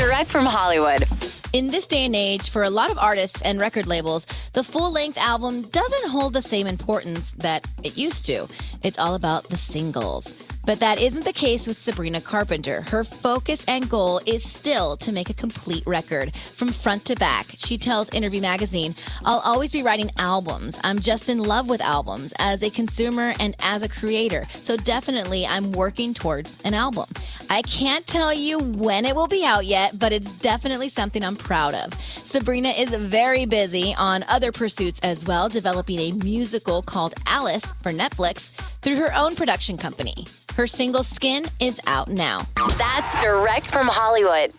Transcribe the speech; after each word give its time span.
Direct 0.00 0.30
from 0.30 0.46
Hollywood. 0.46 1.04
In 1.52 1.66
this 1.66 1.86
day 1.86 2.06
and 2.06 2.16
age, 2.16 2.48
for 2.48 2.62
a 2.62 2.70
lot 2.70 2.90
of 2.90 2.96
artists 2.96 3.42
and 3.42 3.60
record 3.60 3.86
labels, 3.86 4.24
the 4.54 4.64
full 4.64 4.90
length 4.90 5.18
album 5.18 5.60
doesn't 5.60 6.08
hold 6.08 6.32
the 6.32 6.40
same 6.40 6.66
importance 6.66 7.32
that 7.32 7.68
it 7.82 7.98
used 7.98 8.24
to. 8.24 8.48
It's 8.82 8.98
all 8.98 9.14
about 9.14 9.50
the 9.50 9.58
singles. 9.58 10.32
But 10.64 10.80
that 10.80 10.98
isn't 11.00 11.24
the 11.24 11.32
case 11.32 11.66
with 11.66 11.80
Sabrina 11.80 12.20
Carpenter. 12.20 12.82
Her 12.82 13.02
focus 13.02 13.64
and 13.66 13.88
goal 13.88 14.20
is 14.24 14.42
still 14.48 14.96
to 14.98 15.10
make 15.10 15.28
a 15.30 15.34
complete 15.34 15.86
record 15.86 16.34
from 16.34 16.68
front 16.68 17.04
to 17.06 17.16
back. 17.16 17.46
She 17.56 17.78
tells 17.78 18.10
Interview 18.10 18.40
Magazine, 18.40 18.94
I'll 19.24 19.40
always 19.40 19.72
be 19.72 19.82
writing 19.82 20.10
albums. 20.18 20.78
I'm 20.84 20.98
just 20.98 21.28
in 21.28 21.38
love 21.38 21.68
with 21.68 21.80
albums 21.80 22.32
as 22.38 22.62
a 22.62 22.70
consumer 22.70 23.34
and 23.40 23.56
as 23.60 23.82
a 23.82 23.88
creator. 23.88 24.46
So 24.62 24.76
definitely 24.76 25.46
I'm 25.46 25.72
working 25.72 26.14
towards 26.14 26.58
an 26.64 26.74
album. 26.74 27.08
I 27.52 27.62
can't 27.62 28.06
tell 28.06 28.32
you 28.32 28.60
when 28.60 29.04
it 29.04 29.16
will 29.16 29.26
be 29.26 29.44
out 29.44 29.66
yet, 29.66 29.98
but 29.98 30.12
it's 30.12 30.30
definitely 30.38 30.88
something 30.88 31.24
I'm 31.24 31.34
proud 31.34 31.74
of. 31.74 31.92
Sabrina 31.94 32.68
is 32.68 32.90
very 32.90 33.44
busy 33.44 33.92
on 33.98 34.24
other 34.28 34.52
pursuits 34.52 35.00
as 35.00 35.24
well, 35.24 35.48
developing 35.48 35.98
a 35.98 36.12
musical 36.12 36.80
called 36.80 37.14
Alice 37.26 37.64
for 37.82 37.90
Netflix 37.90 38.52
through 38.82 38.96
her 38.96 39.12
own 39.16 39.34
production 39.34 39.76
company. 39.76 40.28
Her 40.54 40.68
single 40.68 41.02
Skin 41.02 41.46
is 41.58 41.80
out 41.88 42.06
now. 42.06 42.46
That's 42.78 43.20
direct 43.20 43.72
from 43.72 43.88
Hollywood. 43.88 44.52